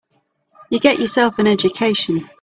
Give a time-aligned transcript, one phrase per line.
[0.71, 2.27] You get yourself an education.